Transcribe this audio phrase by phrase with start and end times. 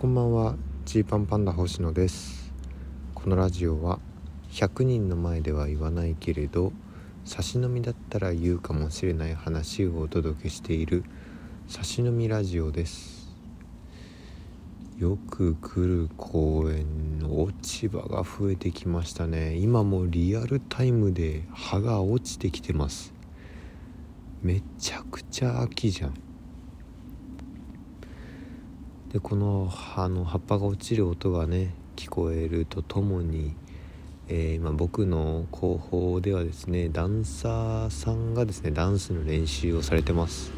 [0.00, 0.54] こんばんは。
[0.86, 2.54] ジーパンパンダ星野です。
[3.14, 3.98] このラジオは
[4.50, 6.72] 100人の前では言わないけれど
[7.26, 11.04] 差し飲みだったら言うかもしれない話をお届けしている
[11.68, 13.30] 差し飲みラジオです。
[14.98, 19.56] よく来る公園の落ち葉が増えてきましたね。
[19.56, 23.12] 今もリアルタイムで葉が落ちてきてます。
[24.40, 26.29] めちゃくちゃ秋じゃん。
[29.12, 33.56] でこの葉の葉っぱが落ちる音がね聞こえるとともに、
[34.28, 40.52] えー、まあ、僕の後方ではですねダンサーさんがですねダンスの練習をされてます、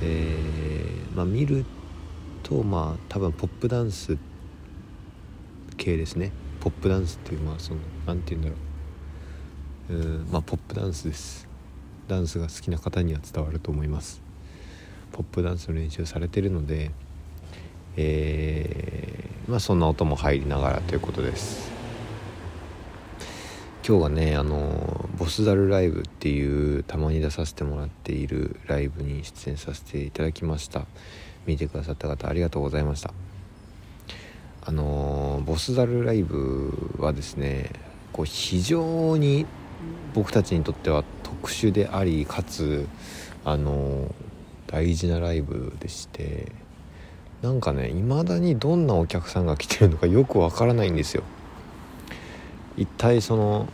[0.00, 1.66] えー、まあ、見る
[2.42, 4.16] とまあ多分ポップダンス
[5.76, 6.32] 系ですね。
[6.60, 8.56] ポップダンスっていうまあその何て言うんだろ
[9.90, 9.94] う。
[9.94, 11.46] うんまあポップダンスです。
[12.08, 14.22] ダンスが好きな方には伝わると思います。
[15.12, 16.90] ポップダンスの練習されてるので
[17.96, 21.72] えー、まあ、そんな音も入りながらということです。
[23.86, 30.86] 今日はねあのボスザルライブっていうたまに出させてもらっているライブに出演させていただきました。
[31.46, 33.12] 見てくださった方ありがとうございました。
[34.66, 37.68] あのボスザルライブはですね
[38.14, 39.44] こう非常に
[40.14, 42.86] 僕たちにとっては特殊でありかつ
[43.44, 44.14] あの
[44.66, 46.50] 大事なライブでして
[47.42, 51.22] なんかね未だにどんなお客さんが来てるのか よくわからないんですよ。
[52.76, 53.68] 一体その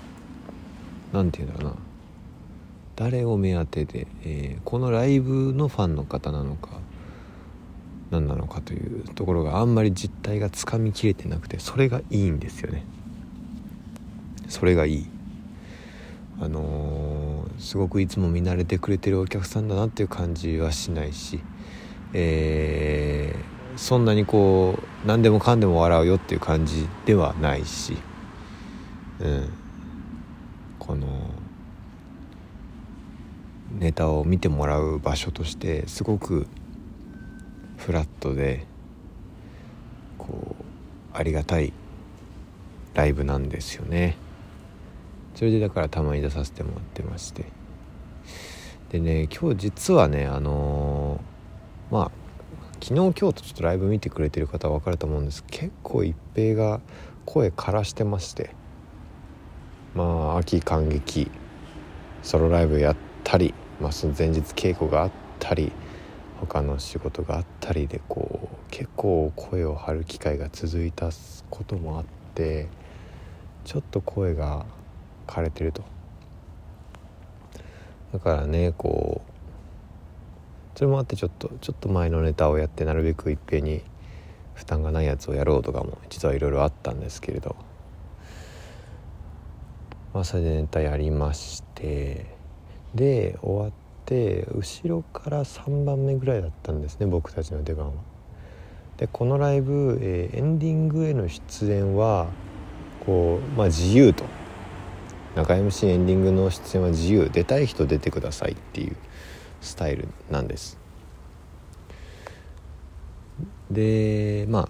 [1.13, 1.79] 何て言うんだろうな。
[2.97, 6.81] 誰を目当てで、えー、このライブのファンの方なのか
[8.11, 12.85] 何なのかというところがあんまり実態がつかみきれてなくてそれがいいんですよね。
[14.49, 15.07] それがいい。
[16.43, 21.41] あのー、すごくいつも見慣れてくれてるお客さんだなっていう感じはしないし
[22.13, 27.97] えーそんなにこう何でもかんでも笑うよっていう感じではないし、
[29.21, 29.49] うん、
[30.79, 31.07] この
[33.79, 36.47] ネタを見てもらう場所としてすごく
[37.79, 38.67] フラットで
[40.19, 40.57] こ
[41.15, 41.73] うありがたい
[42.93, 44.19] ライブなんですよね。
[45.35, 47.47] それでだからたまに出させてもらってまして。
[48.91, 51.30] でね今日実はねあのー、
[51.91, 52.11] まあ
[52.83, 55.45] 昨日今日とちょっとライブ見てくれてる方は分かると思うんです。
[55.51, 56.81] 結構一平が
[57.27, 58.55] 声枯らしてまして。
[59.95, 61.31] まあ秋感激。
[62.23, 65.73] ソロライブやったり、まあ、その前日稽古があったり
[66.41, 71.11] 他の仕事があったりでこう結構声を張る機会が続いた
[71.49, 72.69] こともあって
[73.65, 74.67] ちょっと声が
[75.27, 75.83] 枯れてると。
[78.13, 79.30] だからねこう
[80.81, 83.83] それもあってちょっとちょっと前のネタをやってなるべくいっぺんに
[84.55, 87.55] 負担がないやつをやろうとかも実はいろいろあったんですけれど。
[90.15, 92.35] まあそれでネタやりまして
[92.95, 93.73] で終わっ
[94.07, 97.93] て後ろから3番目ぐらいだったんですね僕たちの出番は。
[98.97, 102.29] でこのライブ、えー、エンディングへの出演は
[103.05, 104.25] こうまあ自由と。
[105.37, 107.29] 中 MC エンディングの出演は自由。
[107.31, 108.97] 出たい人出てくださいっていう。
[109.61, 110.79] スタイルなんです。
[113.71, 114.69] でまあ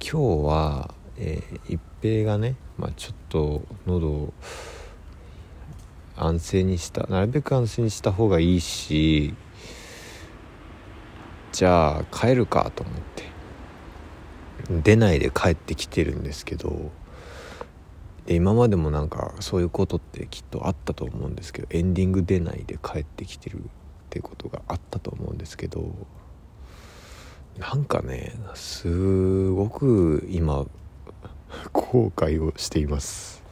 [0.00, 4.34] 今日は、えー、一平がね、まあ、ちょっと喉を
[6.16, 9.34] 安静にしたなるべく安静にした方がいいし
[11.52, 13.24] じゃあ帰るかと思って
[14.82, 16.90] 出ないで帰ってきてるんですけど
[18.28, 23.60] 今までもなんかそういうことってきっとあったと思うんですけどエンディング出ないで帰ってきてるっ
[24.10, 25.94] てことがあったと思うんですけど
[27.58, 30.68] なんかねすごく今
[31.72, 33.42] 後悔をしています。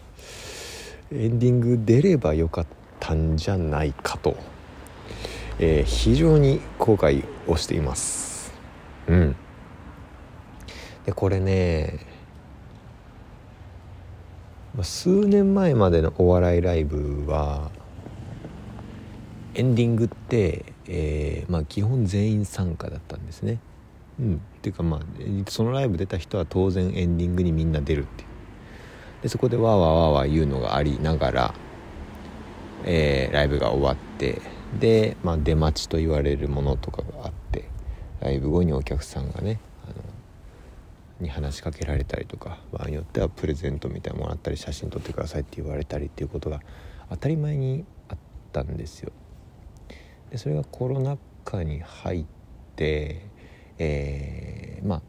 [1.13, 2.67] エンディング出ればよかっ
[2.99, 4.37] たんじゃないかと、
[5.59, 8.53] えー、非常に後悔をしています。
[9.07, 9.37] うん。
[11.07, 12.14] でこれね
[14.83, 17.71] 数年前までのお笑いライブは
[19.55, 23.61] エンディングって、えー、まあ、基本全員参加だったんですね。
[24.19, 25.01] うん、っていうかまあ
[25.49, 28.29] そのライブ出た人は当然エンディングにみんな出るっていう
[29.23, 31.55] でそこでわーわーわーわー言うのがありながら、
[32.85, 34.41] えー、ライブが終わって
[34.79, 37.69] で、まあ、出待ちと言われるものとかがあって
[38.21, 39.59] ライブ後にお客さんがね
[41.21, 46.61] に話しかけられたりとか場合によってはプレゼントみたいなものあったり写真撮ってくださいって言われたりっていうことが
[47.11, 48.19] 当たり前にあっ
[48.53, 49.13] たんですよ。
[50.31, 52.25] でそれがコロナ禍に入っ
[52.75, 53.29] て、
[53.79, 55.03] えー、まあ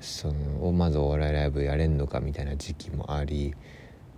[0.00, 3.54] そのまずお笑いライブやれんのかみたいな時期もあり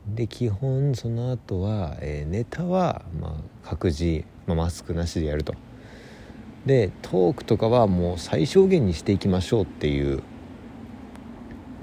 [0.07, 3.33] で基本その後は、えー、ネタは、まあ、
[3.63, 5.55] 各自、まあ、マスクなしでやると
[6.67, 10.23] でトークとかはもう最小限にしていきましょうっていう。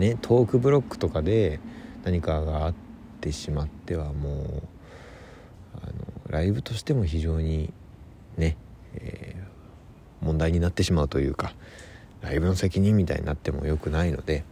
[0.02, 1.60] ねトークブロックとかで
[2.04, 2.74] 何かがあっ
[3.22, 4.64] てしまってはもう
[5.84, 5.94] あの
[6.28, 7.72] ライブとしても非常に
[8.38, 8.58] ね、
[8.96, 11.54] えー、問題になってしまうというか
[12.22, 14.44] ライブの責任みたいになってもよくないので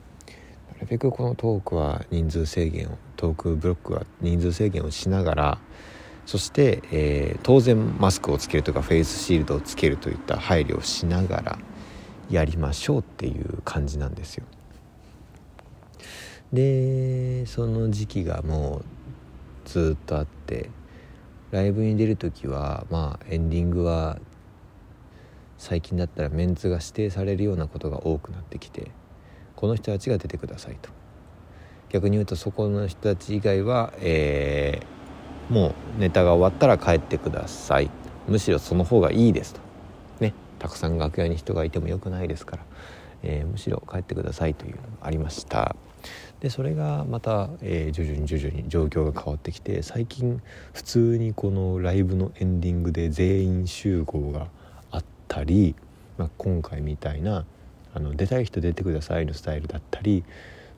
[0.73, 5.57] なるべくこのトークは人数制限をトークブロックは人数制限をしながら
[6.29, 11.57] そして、えー、当然マスクをつけるとかフェイスシールドをつけるといった配慮をしながら
[12.29, 14.45] やりましょうっていう感じなんですよ。
[16.53, 18.85] でその時期がもう
[19.65, 20.69] ずっとあって
[21.49, 24.19] ライブに出る時はまあエンディングは
[25.57, 28.91] 最近だったらメンツが指定されるようなことが多くなってきて
[29.55, 30.91] この人たちが出てくださいと
[31.89, 34.98] 逆に言うとそこの人たち以外は、えー、
[35.49, 37.89] もうネタが終わったら帰ってください。
[38.27, 39.61] むしろその方がいいですと。
[40.19, 42.63] ねたくさん楽屋に人がいてもよくないですから、
[43.23, 45.75] えー、むしろ帰ってくださいというのがありました。
[46.39, 50.41] でそれがまた、えー、徐々に徐々に状況が変わってきて最近
[50.73, 54.47] 普通にこのライブのエンディングで全員集合が
[54.91, 55.75] あったり、
[56.17, 57.45] まあ、今回みたいな
[57.93, 60.23] あの出たい人出てくださいのスタイルだったり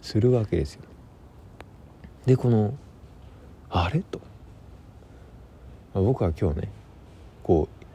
[0.02, 0.82] するわけですよ。
[2.26, 2.74] でこの
[3.70, 4.20] あれと、
[5.94, 6.70] まあ、僕は今日ね
[7.44, 7.86] こう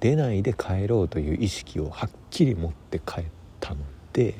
[0.00, 3.24] 出ないで帰ろうという意識をはっきり持って帰っ
[3.60, 3.80] たの
[4.12, 4.34] で。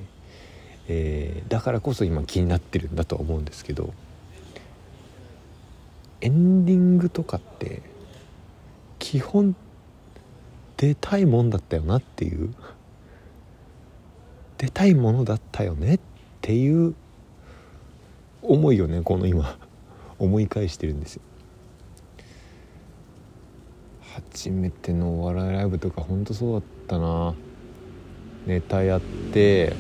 [0.89, 3.95] えー、だからこそ今気になってるんだとは思うんですけど
[6.21, 7.83] エンディングとかって
[8.99, 9.57] 基本
[10.77, 12.55] 出たいもんだったよなっていう
[14.59, 16.01] 出たいものだったよねっ
[16.41, 16.95] ていう
[18.43, 19.59] 思いをねこの今
[20.19, 21.23] 思い返してるんですよ
[24.15, 27.35] 初めてのお笑いライブとかほんとそうだったな。
[28.47, 29.73] ネタやって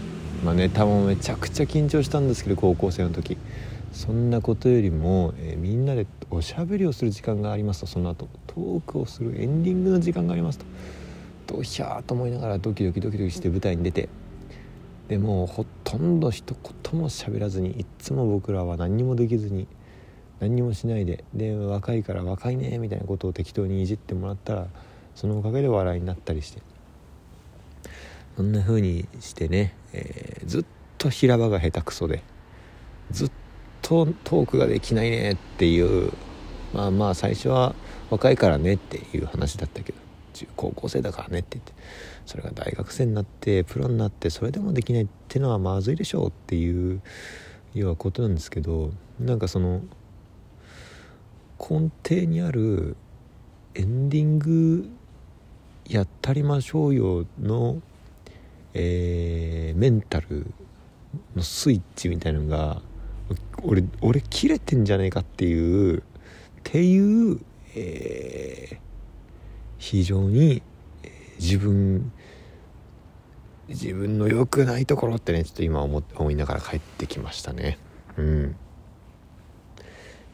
[0.44, 3.38] まあ、ネタもめちゃくちゃ緊張したんですけど高校生の時。
[3.92, 7.86] そんなことよりも、えー、みんなでおしゃべりをする時間がありますと。
[7.86, 10.66] その後トークをするエンディングの時間がありますと。
[11.46, 14.08] ドヒャーと思いながらドキドキドキドキして舞台に出て。
[15.08, 16.56] でもほとんど一
[16.90, 19.66] 言も喋らずにいっつも僕らは何にもできずに
[20.48, 24.66] 何もしないでで若いから若いねみたいなことを適当にいじってもらったら
[25.14, 26.60] そのおかげで笑いになったりして。
[28.36, 30.64] そんな風にしてね、えー、ずっ
[30.98, 32.22] と平場が下手くそで
[33.10, 33.30] ずっ
[33.80, 36.12] とトークができないねっていう
[36.72, 37.74] まあまあ最初は
[38.10, 39.98] 若いからねっていう話だったけど
[40.32, 41.72] 中高校生だからねって言って
[42.26, 47.00] それが大学生になってプロになってそれでもできないってのはまずいでしょうっていう
[47.74, 49.82] ようなことなんですけどなんかその
[51.68, 52.96] 根底にある
[53.74, 54.90] エンディング
[55.86, 57.80] やったりましょうよの
[58.74, 60.46] えー、メンタル
[61.36, 62.82] のスイッチみたいなのが
[63.62, 66.02] 俺俺切れてんじゃねえかっていうっ
[66.64, 67.40] ていう、
[67.76, 68.78] えー、
[69.78, 70.62] 非常に、
[71.38, 72.10] 自分
[73.68, 77.78] 自分の良くないところってねちょっと今思思いながら帰ってきましたね。
[78.16, 78.56] うん。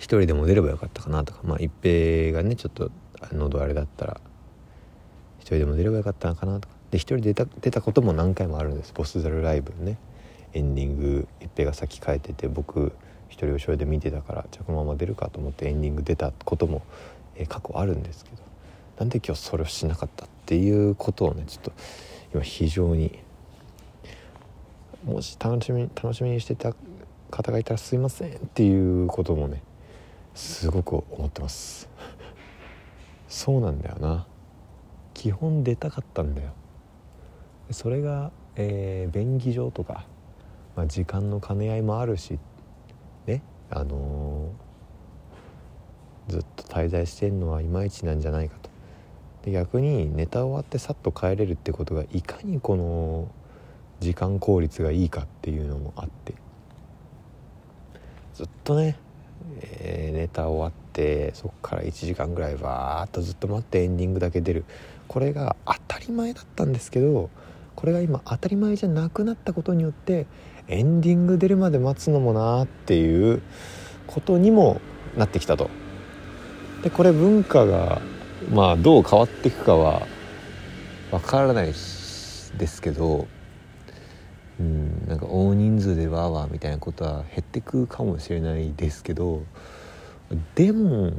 [0.00, 1.40] 一人でも出ればよかったかなとか。
[1.44, 2.90] まあ一平がねちょっと
[3.32, 4.20] 喉あれだったら
[5.40, 6.74] 一人でも出ればよかったのかなとか。
[6.90, 8.94] で一人出た出たことも何回もあるんです。
[8.94, 9.98] ボスザルライブね。
[10.54, 12.92] エンディング一平が先帰ってて僕
[13.28, 16.82] 一人後ろで見てたからじゃあこのまま出るかと思ってエンディング出たことも、
[17.36, 18.50] えー、過去あるんですけど。
[19.00, 21.72] なんで今日それをしなかったっていうことをねちょっと
[22.34, 23.18] 今非常に
[25.04, 26.74] もし楽しみ楽しみにしてた
[27.30, 29.62] 方がいたらすいませんっていうこともね
[30.34, 31.88] すごく思ってます。
[33.28, 34.26] そうなんだよな。
[35.14, 36.52] 基本出たかったんだよ。
[37.70, 40.06] それが、えー、便宜上とか、
[40.76, 42.38] まあ、時間の兼ね合いもあるし
[43.26, 48.70] ねあのー、ずっと滞在してるのはいまいちなんじゃないかと。
[49.44, 53.28] で逆にネタ終わってさっと帰れるってことがいかにこの
[54.00, 56.34] 時間効率がいいかっていうのもあって。
[58.34, 58.96] ずっとね、
[59.60, 64.64] えー、ネタ終わってそっから1時間ぐらいバーっとずっと待ってエンディングだけ出る
[65.08, 67.30] これが当たり前だったんですけど
[67.74, 70.26] これが今当たり前じゃなくなったことによって
[70.68, 73.42] エンディング出るまで待つのもなっていう
[74.06, 74.80] ことにも
[75.16, 75.70] なってきたと。
[76.82, 78.00] でこれ文化が
[78.50, 80.06] まあどう変わっていくかは
[81.10, 83.26] わからないですけど
[85.10, 89.42] なんか大人数でわーわーみたいなことは減ってくかもしれないですけど
[90.54, 91.14] でも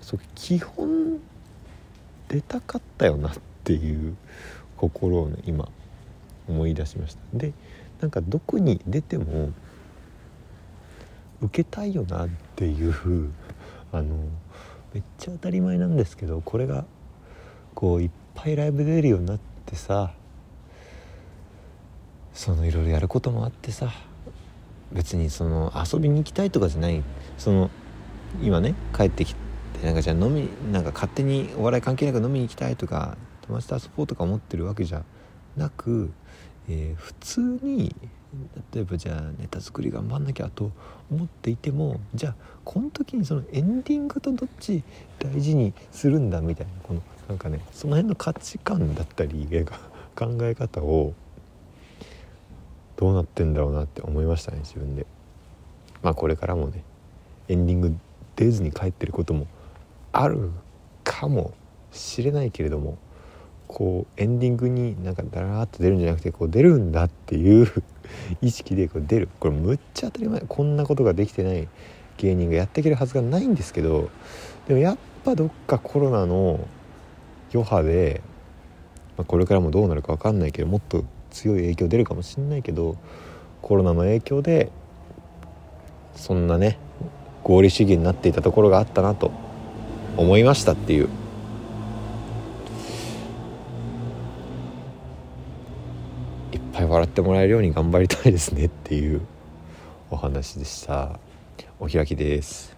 [0.00, 1.20] そ基本
[2.28, 3.32] 出たかったよなっ
[3.64, 4.16] ていう
[4.78, 5.68] 心をね今
[6.48, 7.20] 思い出しました。
[7.34, 7.52] で
[8.00, 9.50] なんかどこに出ても
[11.42, 13.30] 受けたいよなっていう
[13.92, 14.16] あの
[14.94, 16.86] めっちゃ当たり前なんですけどこれが
[17.74, 20.14] こういっぱいライブ出るようになってさ
[22.34, 23.90] そのいろいろやることもあってさ
[24.92, 27.02] 別にその遊びに行きたいとかじゃない。
[27.38, 27.70] その
[28.40, 35.02] 今ね帰ってきてなんかじゃあ飲みなんか勝手にお笑い関係なく飲みに行きたいとか友達と遊ぼうとか思ってるわけじゃ
[35.56, 36.10] なく、
[36.68, 37.94] えー、普通に
[38.72, 40.70] 例えばじゃあネタ作り頑張んなきゃと
[41.10, 42.34] 思っていてもじゃあ
[42.64, 44.82] この時にそのエンディングとどっち
[45.18, 49.46] 大事にするんだみたいなこのなんかねその辺の価値観だったり
[50.16, 51.12] 考え方を
[53.02, 55.06] どうなってんだろうなって思いましたね自分で。
[56.04, 56.84] まあこれからもね
[57.48, 57.96] エンディング
[58.36, 59.48] 出ずに帰ってることも
[60.12, 60.52] ある
[61.02, 61.52] かも
[61.90, 62.98] しれないけれども
[63.66, 67.66] こうエンディングになんかダラーっと出るんじゃなくてこう出るんだっていう
[68.40, 69.28] 意識でこう出る。
[69.40, 70.40] これむっちゃ当たり前。
[70.42, 71.66] こんなことができてない
[72.18, 74.10] 芸人がやっていけるはずがないんですけど
[74.68, 76.68] でもやっぱどっかコロナの
[77.52, 78.22] 余波で、
[79.16, 82.96] まあ、これからもどうなるか分かんないけどもっと強い影響出るかもしんないけど
[83.60, 84.70] コロナの影響で
[86.14, 86.78] そんなね
[87.42, 89.32] 合理主義になっていたところがあったなと
[90.16, 91.08] 思いましたっていう。
[96.52, 99.22] いっぱい笑ってもらえるように頑張りたいですねっていう
[100.10, 101.18] お話でした。
[101.80, 102.71] お開きです。